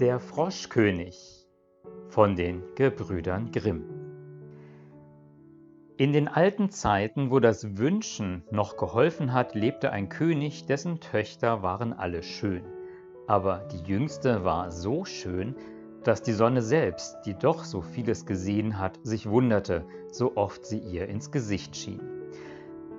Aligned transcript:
Der 0.00 0.20
Froschkönig 0.20 1.44
von 2.06 2.36
den 2.36 2.62
Gebrüdern 2.76 3.50
Grimm 3.50 3.82
In 5.96 6.12
den 6.12 6.28
alten 6.28 6.70
Zeiten, 6.70 7.32
wo 7.32 7.40
das 7.40 7.76
Wünschen 7.78 8.44
noch 8.52 8.76
geholfen 8.76 9.32
hat, 9.32 9.56
lebte 9.56 9.90
ein 9.90 10.08
König, 10.08 10.66
dessen 10.66 11.00
Töchter 11.00 11.64
waren 11.64 11.92
alle 11.92 12.22
schön. 12.22 12.62
Aber 13.26 13.66
die 13.72 13.90
jüngste 13.90 14.44
war 14.44 14.70
so 14.70 15.04
schön, 15.04 15.56
dass 16.04 16.22
die 16.22 16.32
Sonne 16.32 16.62
selbst, 16.62 17.16
die 17.26 17.34
doch 17.34 17.64
so 17.64 17.80
vieles 17.80 18.24
gesehen 18.24 18.78
hat, 18.78 19.00
sich 19.02 19.28
wunderte, 19.28 19.84
so 20.12 20.36
oft 20.36 20.64
sie 20.64 20.78
ihr 20.78 21.08
ins 21.08 21.32
Gesicht 21.32 21.74
schien. 21.74 22.00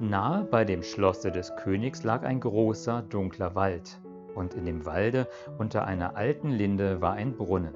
Nahe 0.02 0.44
bei 0.44 0.66
dem 0.66 0.84
Schlosse 0.84 1.32
des 1.32 1.56
Königs 1.56 2.04
lag 2.04 2.24
ein 2.24 2.42
großer, 2.42 3.04
dunkler 3.04 3.56
Wald, 3.56 4.02
und 4.36 4.54
in 4.54 4.66
dem 4.66 4.86
Walde 4.86 5.28
unter 5.58 5.86
einer 5.86 6.16
alten 6.16 6.50
Linde 6.50 7.02
war 7.02 7.14
ein 7.14 7.36
Brunnen. 7.36 7.76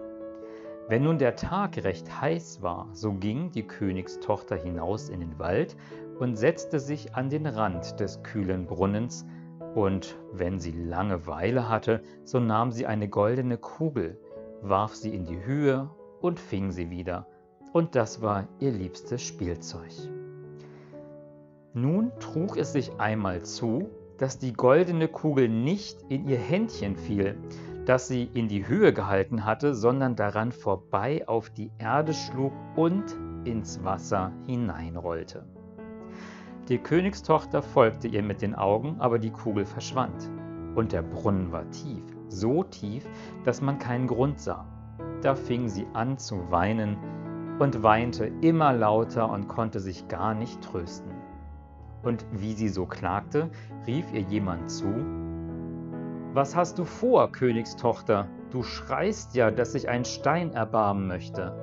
Wenn 0.89 1.03
nun 1.03 1.17
der 1.17 1.35
Tag 1.35 1.81
recht 1.83 2.21
heiß 2.21 2.61
war, 2.61 2.89
so 2.91 3.13
ging 3.13 3.51
die 3.51 3.65
Königstochter 3.65 4.55
hinaus 4.55 5.09
in 5.09 5.21
den 5.21 5.39
Wald 5.39 5.77
und 6.19 6.35
setzte 6.35 6.79
sich 6.79 7.15
an 7.15 7.29
den 7.29 7.45
Rand 7.45 7.99
des 7.99 8.21
kühlen 8.23 8.65
Brunnens, 8.65 9.25
und 9.75 10.17
wenn 10.31 10.59
sie 10.59 10.71
Langeweile 10.71 11.67
hatte, 11.67 12.03
so 12.25 12.39
nahm 12.39 12.71
sie 12.71 12.85
eine 12.85 13.07
goldene 13.07 13.57
Kugel, 13.57 14.19
warf 14.61 14.93
sie 14.93 15.15
in 15.15 15.25
die 15.25 15.43
Höhe 15.43 15.89
und 16.21 16.39
fing 16.39 16.71
sie 16.71 16.89
wieder, 16.89 17.27
und 17.71 17.95
das 17.95 18.21
war 18.21 18.47
ihr 18.59 18.71
liebstes 18.71 19.23
Spielzeug. 19.23 19.91
Nun 21.73 22.11
trug 22.19 22.57
es 22.57 22.71
sich 22.71 22.91
einmal 22.99 23.41
zu, 23.41 23.89
dass 24.23 24.37
die 24.37 24.53
goldene 24.53 25.09
Kugel 25.09 25.49
nicht 25.49 26.01
in 26.07 26.29
ihr 26.29 26.37
Händchen 26.37 26.95
fiel, 26.95 27.37
das 27.85 28.07
sie 28.07 28.23
in 28.23 28.47
die 28.47 28.65
Höhe 28.65 28.93
gehalten 28.93 29.43
hatte, 29.43 29.75
sondern 29.75 30.15
daran 30.15 30.53
vorbei 30.53 31.27
auf 31.27 31.49
die 31.49 31.71
Erde 31.77 32.13
schlug 32.13 32.53
und 32.77 33.03
ins 33.43 33.83
Wasser 33.83 34.31
hineinrollte. 34.45 35.45
Die 36.69 36.77
Königstochter 36.77 37.61
folgte 37.61 38.07
ihr 38.07 38.23
mit 38.23 38.41
den 38.41 38.55
Augen, 38.55 38.95
aber 38.99 39.19
die 39.19 39.31
Kugel 39.31 39.65
verschwand. 39.65 40.31
Und 40.73 40.93
der 40.93 41.01
Brunnen 41.01 41.51
war 41.51 41.69
tief, 41.71 42.05
so 42.29 42.63
tief, 42.63 43.05
dass 43.43 43.61
man 43.61 43.77
keinen 43.77 44.07
Grund 44.07 44.39
sah. 44.39 44.65
Da 45.21 45.35
fing 45.35 45.67
sie 45.67 45.85
an 45.91 46.17
zu 46.17 46.49
weinen 46.49 46.95
und 47.59 47.83
weinte 47.83 48.31
immer 48.39 48.71
lauter 48.71 49.29
und 49.29 49.49
konnte 49.49 49.81
sich 49.81 50.07
gar 50.07 50.33
nicht 50.33 50.61
trösten. 50.61 51.11
Und 52.03 52.25
wie 52.31 52.53
sie 52.53 52.69
so 52.69 52.85
klagte, 52.85 53.49
rief 53.87 54.11
ihr 54.13 54.21
jemand 54.21 54.69
zu, 54.69 54.93
Was 56.33 56.55
hast 56.55 56.77
du 56.77 56.85
vor, 56.85 57.31
Königstochter? 57.31 58.27
Du 58.51 58.61
schreist 58.61 59.35
ja, 59.35 59.49
dass 59.49 59.71
sich 59.71 59.89
ein 59.89 60.05
Stein 60.05 60.51
erbarmen 60.51 61.07
möchte. 61.07 61.57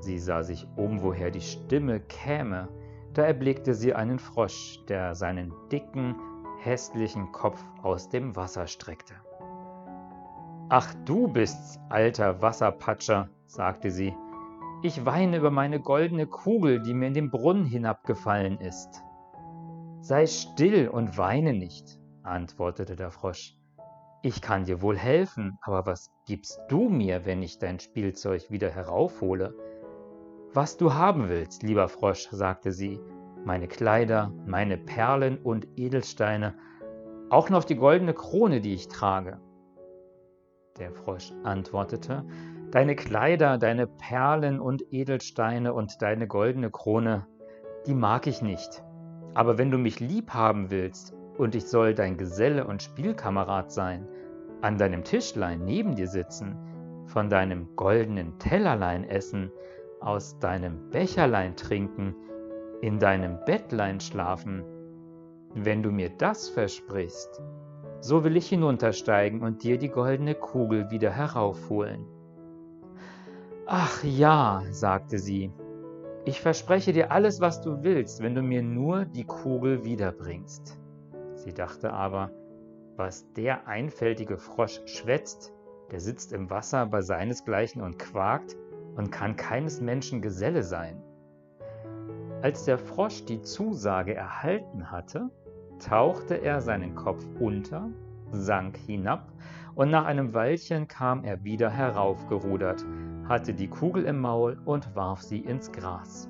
Sie 0.00 0.18
sah 0.18 0.42
sich 0.42 0.66
um, 0.76 1.02
woher 1.02 1.30
die 1.30 1.40
Stimme 1.40 2.00
käme, 2.00 2.68
da 3.14 3.24
erblickte 3.24 3.74
sie 3.74 3.94
einen 3.94 4.18
Frosch, 4.18 4.84
der 4.88 5.14
seinen 5.14 5.52
dicken, 5.72 6.14
hässlichen 6.60 7.32
Kopf 7.32 7.62
aus 7.82 8.08
dem 8.08 8.36
Wasser 8.36 8.66
streckte. 8.66 9.14
Ach, 10.68 10.94
du 11.04 11.28
bist's, 11.28 11.80
alter 11.88 12.42
Wasserpatscher, 12.42 13.28
sagte 13.46 13.90
sie. 13.90 14.14
Ich 14.82 15.04
weine 15.04 15.38
über 15.38 15.50
meine 15.50 15.80
goldene 15.80 16.26
Kugel, 16.26 16.80
die 16.80 16.94
mir 16.94 17.08
in 17.08 17.14
den 17.14 17.30
Brunnen 17.30 17.64
hinabgefallen 17.64 18.60
ist. 18.60 19.02
Sei 20.00 20.26
still 20.26 20.88
und 20.88 21.18
weine 21.18 21.52
nicht, 21.52 21.98
antwortete 22.22 22.96
der 22.96 23.10
Frosch. 23.10 23.56
Ich 24.22 24.40
kann 24.40 24.64
dir 24.64 24.80
wohl 24.82 24.96
helfen, 24.96 25.58
aber 25.62 25.86
was 25.86 26.10
gibst 26.26 26.60
du 26.68 26.88
mir, 26.88 27.24
wenn 27.24 27.42
ich 27.42 27.58
dein 27.58 27.78
Spielzeug 27.78 28.50
wieder 28.50 28.70
heraufhole? 28.70 29.54
Was 30.52 30.76
du 30.76 30.94
haben 30.94 31.28
willst, 31.28 31.62
lieber 31.62 31.88
Frosch, 31.88 32.28
sagte 32.30 32.72
sie, 32.72 33.00
meine 33.44 33.68
Kleider, 33.68 34.32
meine 34.46 34.76
Perlen 34.76 35.38
und 35.38 35.66
Edelsteine, 35.76 36.54
auch 37.30 37.50
noch 37.50 37.64
die 37.64 37.76
goldene 37.76 38.14
Krone, 38.14 38.60
die 38.60 38.74
ich 38.74 38.88
trage. 38.88 39.40
Der 40.78 40.92
Frosch 40.92 41.32
antwortete, 41.44 42.24
Deine 42.70 42.96
Kleider, 42.96 43.56
deine 43.58 43.86
Perlen 43.86 44.60
und 44.60 44.84
Edelsteine 44.92 45.72
und 45.72 46.02
deine 46.02 46.26
goldene 46.26 46.70
Krone, 46.70 47.26
die 47.86 47.94
mag 47.94 48.26
ich 48.26 48.42
nicht. 48.42 48.82
Aber 49.34 49.58
wenn 49.58 49.70
du 49.70 49.78
mich 49.78 50.00
lieb 50.00 50.30
haben 50.34 50.70
willst 50.70 51.14
und 51.36 51.54
ich 51.54 51.66
soll 51.66 51.94
dein 51.94 52.16
Geselle 52.16 52.66
und 52.66 52.82
Spielkamerad 52.82 53.70
sein, 53.70 54.06
an 54.60 54.78
deinem 54.78 55.04
Tischlein 55.04 55.64
neben 55.64 55.94
dir 55.94 56.08
sitzen, 56.08 56.56
von 57.06 57.30
deinem 57.30 57.68
goldenen 57.76 58.38
Tellerlein 58.38 59.04
essen, 59.04 59.50
aus 60.00 60.38
deinem 60.38 60.90
Becherlein 60.90 61.56
trinken, 61.56 62.14
in 62.80 62.98
deinem 62.98 63.38
Bettlein 63.44 64.00
schlafen, 64.00 64.64
wenn 65.54 65.82
du 65.82 65.90
mir 65.90 66.10
das 66.10 66.48
versprichst, 66.48 67.42
so 68.00 68.22
will 68.24 68.36
ich 68.36 68.48
hinuntersteigen 68.48 69.42
und 69.42 69.62
dir 69.62 69.78
die 69.78 69.88
goldene 69.88 70.34
Kugel 70.34 70.90
wieder 70.90 71.10
heraufholen. 71.10 72.06
Ach 73.66 74.02
ja, 74.04 74.62
sagte 74.70 75.18
sie, 75.18 75.52
ich 76.28 76.42
verspreche 76.42 76.92
dir 76.92 77.10
alles, 77.10 77.40
was 77.40 77.62
du 77.62 77.82
willst, 77.82 78.22
wenn 78.22 78.34
du 78.34 78.42
mir 78.42 78.62
nur 78.62 79.06
die 79.06 79.24
Kugel 79.24 79.86
wiederbringst. 79.86 80.78
Sie 81.36 81.54
dachte 81.54 81.90
aber, 81.90 82.30
was 82.96 83.32
der 83.32 83.66
einfältige 83.66 84.36
Frosch 84.36 84.82
schwätzt, 84.84 85.54
der 85.90 86.00
sitzt 86.00 86.34
im 86.34 86.50
Wasser 86.50 86.84
bei 86.84 87.00
seinesgleichen 87.00 87.80
und 87.80 87.98
quakt 87.98 88.58
und 88.96 89.10
kann 89.10 89.36
keines 89.36 89.80
Menschen 89.80 90.20
Geselle 90.20 90.62
sein. 90.62 91.02
Als 92.42 92.66
der 92.66 92.76
Frosch 92.76 93.24
die 93.24 93.40
Zusage 93.40 94.14
erhalten 94.14 94.90
hatte, 94.90 95.30
tauchte 95.78 96.34
er 96.34 96.60
seinen 96.60 96.94
Kopf 96.94 97.24
unter, 97.40 97.88
sank 98.32 98.76
hinab 98.76 99.32
und 99.74 99.90
nach 99.90 100.04
einem 100.04 100.34
Weilchen 100.34 100.88
kam 100.88 101.24
er 101.24 101.42
wieder 101.42 101.70
heraufgerudert, 101.70 102.84
hatte 103.28 103.52
die 103.52 103.68
Kugel 103.68 104.04
im 104.04 104.20
Maul 104.20 104.58
und 104.64 104.94
warf 104.96 105.22
sie 105.22 105.40
ins 105.40 105.70
Gras. 105.70 106.28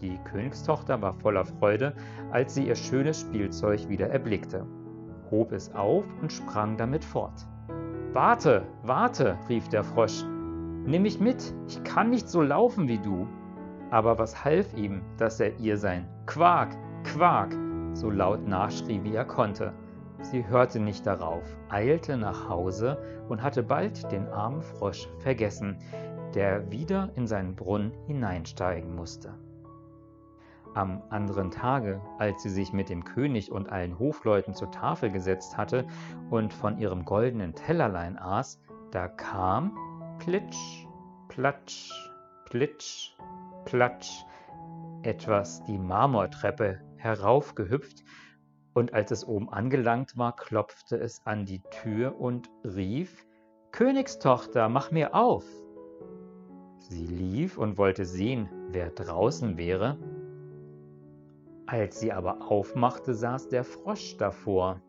Die 0.00 0.18
Königstochter 0.24 1.02
war 1.02 1.12
voller 1.12 1.44
Freude, 1.44 1.94
als 2.30 2.54
sie 2.54 2.68
ihr 2.68 2.76
schönes 2.76 3.20
Spielzeug 3.20 3.88
wieder 3.88 4.08
erblickte, 4.08 4.64
hob 5.30 5.52
es 5.52 5.74
auf 5.74 6.04
und 6.22 6.32
sprang 6.32 6.76
damit 6.76 7.04
fort. 7.04 7.46
Warte, 8.12 8.62
warte, 8.82 9.38
rief 9.48 9.68
der 9.68 9.84
Frosch, 9.84 10.24
nimm 10.86 11.02
mich 11.02 11.20
mit, 11.20 11.54
ich 11.68 11.82
kann 11.84 12.10
nicht 12.10 12.28
so 12.28 12.42
laufen 12.42 12.88
wie 12.88 12.98
du. 12.98 13.26
Aber 13.90 14.18
was 14.18 14.44
half 14.44 14.72
ihm, 14.74 15.02
dass 15.18 15.40
er 15.40 15.58
ihr 15.58 15.76
sein 15.76 16.08
Quak, 16.26 16.76
Quak 17.04 17.54
so 17.92 18.08
laut 18.08 18.46
nachschrie, 18.46 19.02
wie 19.02 19.14
er 19.14 19.24
konnte. 19.24 19.72
Sie 20.22 20.46
hörte 20.46 20.80
nicht 20.80 21.06
darauf, 21.06 21.42
eilte 21.68 22.16
nach 22.16 22.48
Hause 22.48 22.98
und 23.28 23.42
hatte 23.42 23.62
bald 23.62 24.10
den 24.12 24.28
armen 24.28 24.62
Frosch 24.62 25.08
vergessen, 25.18 25.78
der 26.34 26.70
wieder 26.70 27.10
in 27.16 27.26
seinen 27.26 27.56
Brunnen 27.56 27.92
hineinsteigen 28.06 28.94
musste. 28.94 29.34
Am 30.74 31.02
anderen 31.10 31.50
Tage, 31.50 32.00
als 32.18 32.42
sie 32.42 32.50
sich 32.50 32.72
mit 32.72 32.88
dem 32.88 33.04
König 33.04 33.50
und 33.50 33.70
allen 33.70 33.98
Hofleuten 33.98 34.54
zur 34.54 34.70
Tafel 34.70 35.10
gesetzt 35.10 35.56
hatte 35.56 35.86
und 36.30 36.52
von 36.52 36.78
ihrem 36.78 37.04
goldenen 37.04 37.54
Tellerlein 37.54 38.16
aß, 38.16 38.60
da 38.92 39.08
kam 39.08 39.76
plitsch, 40.20 40.86
platsch, 41.28 41.90
plitsch, 42.44 43.16
platsch 43.64 44.24
etwas 45.02 45.64
die 45.64 45.78
Marmortreppe 45.78 46.80
heraufgehüpft, 46.96 48.04
und 48.72 48.94
als 48.94 49.10
es 49.10 49.26
oben 49.26 49.52
angelangt 49.52 50.16
war, 50.16 50.36
klopfte 50.36 50.96
es 50.96 51.26
an 51.26 51.44
die 51.44 51.60
Tür 51.82 52.20
und 52.20 52.48
rief 52.62 53.26
Königstochter, 53.72 54.68
mach 54.68 54.90
mir 54.90 55.14
auf. 55.14 55.44
Sie 56.90 57.06
lief 57.06 57.56
und 57.56 57.78
wollte 57.78 58.04
sehen, 58.04 58.48
wer 58.72 58.90
draußen 58.90 59.56
wäre. 59.56 59.96
Als 61.66 62.00
sie 62.00 62.10
aber 62.10 62.50
aufmachte, 62.50 63.14
saß 63.14 63.48
der 63.48 63.62
Frosch 63.62 64.16
davor. 64.16 64.80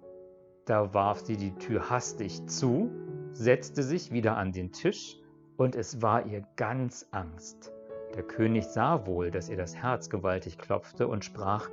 Da 0.65 0.95
warf 0.95 1.19
sie 1.19 1.37
die 1.37 1.53
Tür 1.53 1.91
hastig 1.91 2.47
zu, 2.47 2.89
setzte 3.33 3.83
sich 3.83 4.11
wieder 4.11 4.35
an 4.35 4.51
den 4.51 4.71
Tisch, 4.71 5.19
und 5.57 5.75
es 5.75 6.01
war 6.01 6.25
ihr 6.25 6.43
ganz 6.55 7.07
Angst. 7.11 7.71
Der 8.15 8.23
König 8.23 8.65
sah 8.65 9.05
wohl, 9.05 9.29
dass 9.29 9.47
ihr 9.47 9.57
das 9.57 9.75
Herz 9.75 10.09
gewaltig 10.09 10.57
klopfte 10.57 11.07
und 11.07 11.23
sprach, 11.23 11.69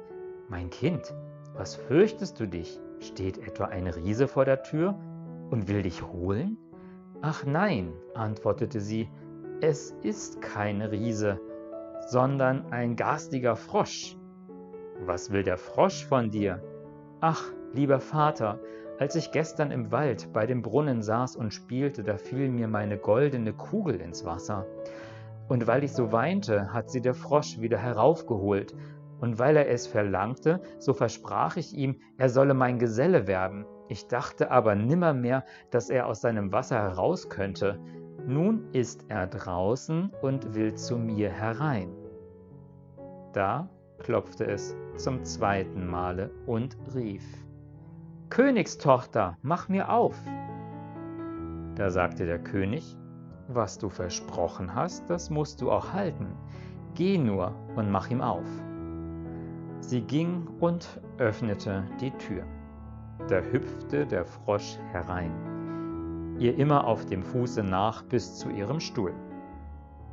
Mein 0.50 0.68
Kind, 0.68 1.14
was 1.54 1.74
fürchtest 1.74 2.38
du 2.38 2.46
dich? 2.46 2.78
Steht 3.00 3.38
etwa 3.38 3.64
ein 3.64 3.86
Riese 3.86 4.28
vor 4.28 4.44
der 4.44 4.62
Tür 4.62 4.94
und 5.48 5.68
will 5.68 5.80
dich 5.80 6.02
holen? 6.02 6.58
Ach 7.22 7.46
nein, 7.46 7.94
antwortete 8.14 8.82
sie, 8.82 9.08
es 9.60 9.90
ist 10.02 10.40
kein 10.40 10.82
Riese, 10.82 11.40
sondern 12.06 12.72
ein 12.72 12.94
garstiger 12.94 13.56
Frosch. 13.56 14.16
Was 15.04 15.32
will 15.32 15.42
der 15.42 15.58
Frosch 15.58 16.06
von 16.06 16.30
dir? 16.30 16.62
Ach, 17.20 17.42
lieber 17.72 18.00
Vater, 18.00 18.60
Als 19.00 19.14
ich 19.14 19.30
gestern 19.30 19.70
im 19.70 19.92
Wald 19.92 20.32
bei 20.32 20.44
dem 20.44 20.60
Brunnen 20.60 21.02
saß 21.02 21.36
und 21.36 21.54
spielte, 21.54 22.02
da 22.02 22.16
fiel 22.16 22.48
mir 22.50 22.66
meine 22.66 22.98
goldene 22.98 23.52
Kugel 23.52 24.00
ins 24.00 24.24
Wasser. 24.24 24.66
Und 25.48 25.68
weil 25.68 25.84
ich 25.84 25.92
so 25.92 26.10
weinte, 26.10 26.72
hat 26.72 26.90
sie 26.90 27.00
der 27.00 27.14
Frosch 27.14 27.60
wieder 27.60 27.78
heraufgeholt. 27.78 28.74
Und 29.20 29.38
weil 29.38 29.56
er 29.56 29.68
es 29.68 29.86
verlangte, 29.86 30.60
so 30.80 30.94
versprach 30.94 31.56
ich 31.56 31.74
ihm, 31.74 32.00
er 32.16 32.28
solle 32.28 32.54
mein 32.54 32.80
Geselle 32.80 33.28
werden. 33.28 33.66
Ich 33.88 34.08
dachte 34.08 34.50
aber 34.50 34.74
nimmermehr, 34.74 35.44
dass 35.70 35.90
er 35.90 36.06
aus 36.08 36.20
seinem 36.20 36.50
Wasser 36.50 36.78
heraus 36.78 37.28
könnte. 37.28 37.78
Nun 38.28 38.68
ist 38.74 39.06
er 39.08 39.26
draußen 39.26 40.12
und 40.20 40.54
will 40.54 40.74
zu 40.74 40.98
mir 40.98 41.30
herein. 41.30 41.88
Da 43.32 43.70
klopfte 44.00 44.46
es 44.46 44.76
zum 44.98 45.24
zweiten 45.24 45.86
Male 45.86 46.30
und 46.44 46.76
rief, 46.94 47.24
Königstochter, 48.28 49.38
mach 49.40 49.70
mir 49.70 49.90
auf. 49.90 50.14
Da 51.74 51.88
sagte 51.88 52.26
der 52.26 52.38
König, 52.38 52.98
was 53.48 53.78
du 53.78 53.88
versprochen 53.88 54.74
hast, 54.74 55.08
das 55.08 55.30
musst 55.30 55.62
du 55.62 55.70
auch 55.70 55.94
halten. 55.94 56.26
Geh 56.96 57.16
nur 57.16 57.54
und 57.76 57.90
mach 57.90 58.10
ihm 58.10 58.20
auf. 58.20 58.44
Sie 59.80 60.02
ging 60.02 60.46
und 60.60 61.00
öffnete 61.16 61.82
die 61.98 62.10
Tür. 62.10 62.44
Da 63.28 63.40
hüpfte 63.40 64.04
der 64.06 64.26
Frosch 64.26 64.76
herein, 64.92 65.32
ihr 66.38 66.56
immer 66.56 66.86
auf 66.86 67.06
dem 67.06 67.22
Fuße 67.22 67.62
nach 67.62 68.02
bis 68.02 68.36
zu 68.36 68.50
ihrem 68.50 68.80
Stuhl. 68.80 69.14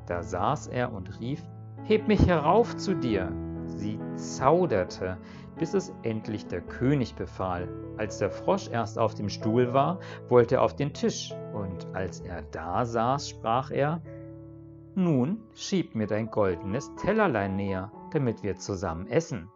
Da 0.08 0.24
saß 0.24 0.68
er 0.68 0.94
und 0.94 1.20
rief, 1.20 1.44
Heb 1.84 2.08
mich 2.08 2.26
herauf 2.26 2.76
zu 2.78 2.96
dir. 2.96 3.32
Sie 3.68 4.00
zauderte, 4.16 5.18
bis 5.58 5.74
es 5.74 5.94
endlich 6.04 6.48
der 6.48 6.62
König 6.62 7.16
befahl. 7.16 7.68
Als 7.98 8.18
der 8.18 8.30
Frosch 8.30 8.70
erst 8.70 8.98
auf 8.98 9.14
dem 9.14 9.30
Stuhl 9.30 9.74
war, 9.74 10.00
wollte 10.28 10.56
er 10.56 10.64
auf 10.64 10.76
den 10.76 10.94
Tisch, 10.94 11.34
und 11.54 11.88
als 11.94 12.22
er 12.22 12.42
da 12.42 12.86
saß, 12.86 13.30
sprach 13.30 13.72
er, 13.72 14.02
Nun 14.96 15.42
schieb 15.54 15.96
mir 15.96 16.08
dein 16.08 16.32
goldenes 16.32 16.94
Tellerlein 16.96 17.56
näher, 17.56 17.92
damit 18.12 18.44
wir 18.44 18.56
zusammen 18.56 19.08
essen. 19.08 19.50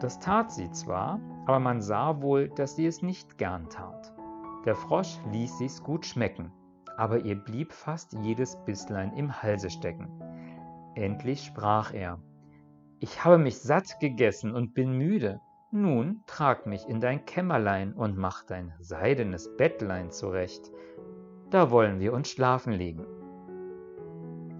Das 0.00 0.18
tat 0.18 0.50
sie 0.52 0.70
zwar, 0.70 1.20
aber 1.46 1.60
man 1.60 1.80
sah 1.80 2.20
wohl, 2.22 2.48
dass 2.48 2.76
sie 2.76 2.86
es 2.86 3.02
nicht 3.02 3.38
gern 3.38 3.68
tat. 3.68 4.14
Der 4.64 4.74
Frosch 4.74 5.18
ließ 5.30 5.58
sich's 5.58 5.82
gut 5.82 6.06
schmecken, 6.06 6.50
aber 6.96 7.20
ihr 7.20 7.34
blieb 7.34 7.72
fast 7.72 8.14
jedes 8.22 8.56
Bisslein 8.64 9.12
im 9.12 9.42
Halse 9.42 9.68
stecken. 9.68 10.08
Endlich 10.94 11.44
sprach 11.44 11.92
er, 11.92 12.18
ich 12.98 13.24
habe 13.24 13.36
mich 13.36 13.58
satt 13.58 14.00
gegessen 14.00 14.54
und 14.54 14.72
bin 14.72 14.96
müde. 14.96 15.40
Nun 15.70 16.22
trag 16.26 16.66
mich 16.66 16.88
in 16.88 17.00
dein 17.00 17.26
Kämmerlein 17.26 17.92
und 17.92 18.16
mach 18.16 18.44
dein 18.44 18.72
seidenes 18.80 19.54
Bettlein 19.56 20.10
zurecht. 20.10 20.70
Da 21.50 21.70
wollen 21.70 22.00
wir 22.00 22.14
uns 22.14 22.30
schlafen 22.30 22.72
legen. 22.72 23.04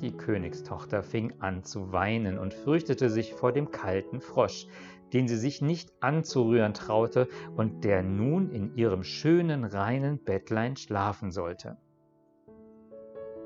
Die 0.01 0.13
Königstochter 0.13 1.03
fing 1.03 1.35
an 1.41 1.63
zu 1.63 1.93
weinen 1.93 2.39
und 2.39 2.53
fürchtete 2.53 3.11
sich 3.11 3.35
vor 3.35 3.53
dem 3.53 3.71
kalten 3.71 4.21
Frosch, 4.21 4.67
den 5.13 5.29
sie 5.29 5.37
sich 5.37 5.63
nicht 5.63 5.93
anzurühren 6.01 6.75
traute 6.75 7.29
und 7.57 7.85
der 7.85 8.03
nun 8.03 8.51
in 8.51 8.77
ihrem 8.77 9.05
schönen, 9.05 9.65
reinen 9.65 10.19
Bettlein 10.23 10.77
schlafen 10.77 11.31
sollte. 11.31 11.77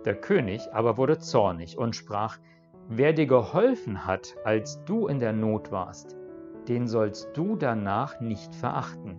Der 0.04 0.14
König 0.14 0.72
aber 0.72 0.96
wurde 0.96 1.18
zornig 1.18 1.76
und 1.76 1.94
sprach, 1.94 2.38
Wer 2.88 3.12
dir 3.12 3.26
geholfen 3.26 4.06
hat, 4.06 4.34
als 4.44 4.82
du 4.86 5.08
in 5.08 5.18
der 5.18 5.34
Not 5.34 5.70
warst, 5.70 6.16
den 6.68 6.88
sollst 6.88 7.28
du 7.34 7.54
danach 7.54 8.18
nicht 8.20 8.54
verachten. 8.54 9.18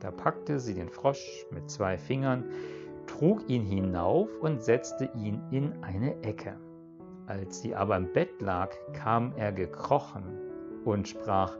Da 0.00 0.10
packte 0.10 0.58
sie 0.58 0.72
den 0.72 0.88
Frosch 0.88 1.46
mit 1.50 1.70
zwei 1.70 1.98
Fingern, 1.98 2.46
trug 3.06 3.48
ihn 3.48 3.64
hinauf 3.64 4.28
und 4.40 4.62
setzte 4.62 5.10
ihn 5.14 5.40
in 5.50 5.82
eine 5.82 6.22
Ecke. 6.22 6.56
Als 7.26 7.60
sie 7.60 7.74
aber 7.74 7.96
im 7.96 8.12
Bett 8.12 8.40
lag, 8.40 8.70
kam 8.92 9.32
er 9.36 9.52
gekrochen 9.52 10.24
und 10.84 11.08
sprach, 11.08 11.56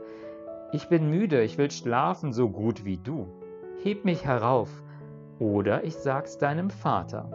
Ich 0.71 0.89
bin 0.89 1.09
müde, 1.09 1.41
ich 1.41 1.57
will 1.57 1.71
schlafen 1.71 2.33
so 2.33 2.49
gut 2.49 2.85
wie 2.85 2.97
du. 2.97 3.27
Heb 3.83 4.05
mich 4.05 4.25
herauf, 4.25 4.69
oder 5.39 5.83
ich 5.83 5.95
sag's 5.95 6.37
deinem 6.37 6.69
Vater. 6.69 7.29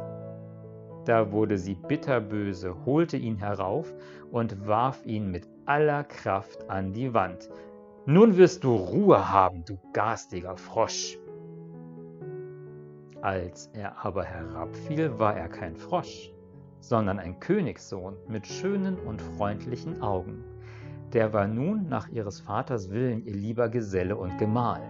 Da 1.04 1.32
wurde 1.32 1.56
sie 1.56 1.74
bitterböse, 1.74 2.84
holte 2.84 3.16
ihn 3.16 3.36
herauf 3.36 3.92
und 4.30 4.66
warf 4.66 5.04
ihn 5.06 5.30
mit 5.30 5.48
aller 5.64 6.04
Kraft 6.04 6.68
an 6.68 6.92
die 6.92 7.14
Wand. 7.14 7.48
Nun 8.04 8.36
wirst 8.36 8.64
du 8.64 8.74
Ruhe 8.74 9.32
haben, 9.32 9.64
du 9.64 9.78
garstiger 9.92 10.56
Frosch. 10.56 11.18
Als 13.20 13.68
er 13.72 14.04
aber 14.04 14.22
herabfiel, 14.24 15.18
war 15.18 15.36
er 15.36 15.48
kein 15.48 15.74
Frosch, 15.74 16.30
sondern 16.78 17.18
ein 17.18 17.40
Königssohn 17.40 18.14
mit 18.28 18.46
schönen 18.46 18.96
und 18.96 19.20
freundlichen 19.20 20.00
Augen. 20.02 20.44
Der 21.12 21.32
war 21.32 21.48
nun 21.48 21.88
nach 21.88 22.08
ihres 22.08 22.40
Vaters 22.40 22.90
Willen 22.90 23.24
ihr 23.24 23.34
lieber 23.34 23.70
Geselle 23.70 24.16
und 24.16 24.38
Gemahl. 24.38 24.82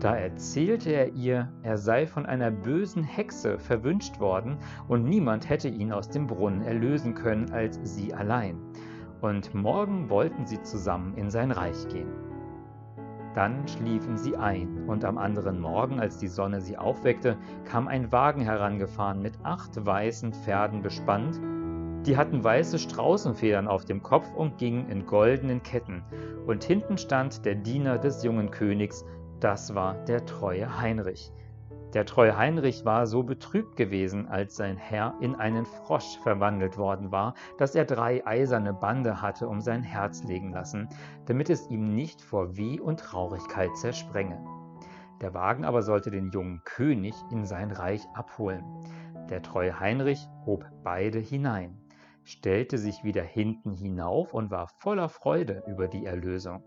Da 0.00 0.14
erzählte 0.14 0.90
er 0.90 1.14
ihr, 1.14 1.50
er 1.62 1.78
sei 1.78 2.06
von 2.06 2.26
einer 2.26 2.50
bösen 2.50 3.02
Hexe 3.02 3.58
verwünscht 3.58 4.20
worden 4.20 4.58
und 4.86 5.04
niemand 5.04 5.48
hätte 5.48 5.68
ihn 5.68 5.92
aus 5.92 6.10
dem 6.10 6.26
Brunnen 6.26 6.60
erlösen 6.60 7.14
können 7.14 7.50
als 7.52 7.80
sie 7.84 8.12
allein. 8.12 8.58
Und 9.22 9.54
morgen 9.54 10.10
wollten 10.10 10.46
sie 10.46 10.60
zusammen 10.62 11.16
in 11.16 11.30
sein 11.30 11.52
Reich 11.52 11.88
gehen. 11.88 12.25
Dann 13.36 13.68
schliefen 13.68 14.16
sie 14.16 14.36
ein, 14.36 14.88
und 14.88 15.04
am 15.04 15.18
anderen 15.18 15.60
Morgen, 15.60 16.00
als 16.00 16.18
die 16.18 16.26
Sonne 16.26 16.60
sie 16.60 16.76
aufweckte, 16.76 17.36
kam 17.66 17.86
ein 17.86 18.10
Wagen 18.10 18.40
herangefahren 18.40 19.22
mit 19.22 19.34
acht 19.44 19.86
weißen 19.86 20.32
Pferden 20.32 20.82
bespannt. 20.82 21.38
Die 22.06 22.16
hatten 22.16 22.42
weiße 22.42 22.78
Straußenfedern 22.80 23.68
auf 23.68 23.84
dem 23.84 24.02
Kopf 24.02 24.34
und 24.34 24.58
gingen 24.58 24.88
in 24.88 25.06
goldenen 25.06 25.62
Ketten, 25.62 26.02
und 26.46 26.64
hinten 26.64 26.98
stand 26.98 27.44
der 27.44 27.54
Diener 27.54 27.98
des 27.98 28.24
jungen 28.24 28.50
Königs 28.50 29.04
das 29.40 29.74
war 29.74 29.94
der 30.06 30.24
treue 30.24 30.80
Heinrich. 30.80 31.30
Der 31.96 32.04
treue 32.04 32.36
Heinrich 32.36 32.84
war 32.84 33.06
so 33.06 33.22
betrübt 33.22 33.74
gewesen, 33.74 34.28
als 34.28 34.54
sein 34.54 34.76
Herr 34.76 35.14
in 35.22 35.34
einen 35.34 35.64
Frosch 35.64 36.18
verwandelt 36.22 36.76
worden 36.76 37.10
war, 37.10 37.32
dass 37.56 37.74
er 37.74 37.86
drei 37.86 38.22
eiserne 38.26 38.74
Bande 38.74 39.22
hatte 39.22 39.48
um 39.48 39.62
sein 39.62 39.82
Herz 39.82 40.22
legen 40.22 40.52
lassen, 40.52 40.90
damit 41.24 41.48
es 41.48 41.70
ihm 41.70 41.94
nicht 41.94 42.20
vor 42.20 42.58
Weh 42.58 42.78
und 42.78 43.00
Traurigkeit 43.00 43.74
zersprenge. 43.78 44.38
Der 45.22 45.32
Wagen 45.32 45.64
aber 45.64 45.80
sollte 45.80 46.10
den 46.10 46.28
jungen 46.32 46.60
König 46.66 47.14
in 47.30 47.46
sein 47.46 47.70
Reich 47.70 48.02
abholen. 48.12 48.62
Der 49.30 49.40
treue 49.40 49.80
Heinrich 49.80 50.28
hob 50.44 50.66
beide 50.84 51.18
hinein, 51.18 51.78
stellte 52.24 52.76
sich 52.76 53.04
wieder 53.04 53.22
hinten 53.22 53.72
hinauf 53.72 54.34
und 54.34 54.50
war 54.50 54.68
voller 54.68 55.08
Freude 55.08 55.62
über 55.66 55.88
die 55.88 56.04
Erlösung. 56.04 56.62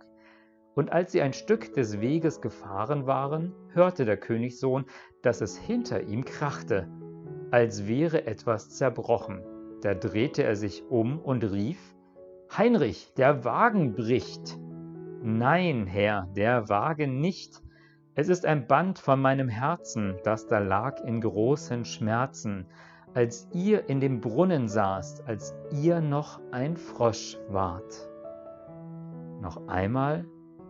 Und 0.79 0.93
als 0.93 1.11
sie 1.11 1.21
ein 1.21 1.33
Stück 1.33 1.73
des 1.73 1.99
Weges 1.99 2.39
gefahren 2.39 3.05
waren, 3.05 3.51
hörte 3.73 4.05
der 4.05 4.15
Königssohn, 4.15 4.85
dass 5.21 5.41
es 5.41 5.57
hinter 5.57 6.03
ihm 6.03 6.23
krachte, 6.23 6.87
als 7.51 7.85
wäre 7.85 8.25
etwas 8.25 8.69
zerbrochen. 8.69 9.43
Da 9.81 9.93
drehte 9.93 10.45
er 10.45 10.55
sich 10.55 10.85
um 10.89 11.19
und 11.19 11.43
rief, 11.43 11.97
Heinrich, 12.57 13.13
der 13.17 13.43
Wagen 13.43 13.93
bricht. 13.93 14.57
Nein, 15.21 15.85
Herr, 15.85 16.29
der 16.37 16.69
Wagen 16.69 17.19
nicht. 17.19 17.61
Es 18.15 18.29
ist 18.29 18.45
ein 18.45 18.65
Band 18.65 18.99
von 18.99 19.19
meinem 19.19 19.49
Herzen, 19.49 20.15
das 20.23 20.47
da 20.47 20.59
lag 20.59 21.03
in 21.03 21.19
großen 21.19 21.83
Schmerzen, 21.83 22.67
als 23.13 23.49
ihr 23.51 23.89
in 23.89 23.99
dem 23.99 24.21
Brunnen 24.21 24.69
saßt, 24.69 25.27
als 25.27 25.53
ihr 25.73 25.99
noch 25.99 26.39
ein 26.51 26.77
Frosch 26.77 27.37
wart. 27.49 28.09
Noch 29.41 29.67
einmal 29.67 30.23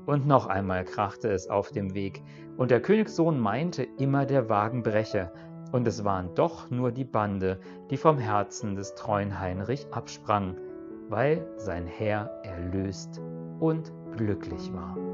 und 0.05 0.27
noch 0.27 0.47
einmal 0.47 0.85
krachte 0.85 1.29
es 1.29 1.49
auf 1.49 1.71
dem 1.71 1.93
Weg, 1.93 2.23
und 2.57 2.71
der 2.71 2.81
Königssohn 2.81 3.39
meinte 3.39 3.83
immer, 3.97 4.25
der 4.25 4.49
Wagen 4.49 4.83
breche, 4.83 5.31
und 5.71 5.87
es 5.87 6.03
waren 6.03 6.33
doch 6.35 6.69
nur 6.69 6.91
die 6.91 7.05
Bande, 7.05 7.59
die 7.89 7.97
vom 7.97 8.17
Herzen 8.17 8.75
des 8.75 8.95
treuen 8.95 9.39
Heinrich 9.39 9.87
absprang, 9.91 10.55
weil 11.09 11.47
sein 11.57 11.85
Herr 11.85 12.29
erlöst 12.43 13.21
und 13.59 13.91
glücklich 14.15 14.73
war. 14.73 15.08